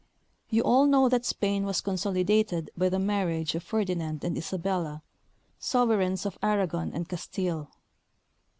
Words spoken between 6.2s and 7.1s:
of Aragon and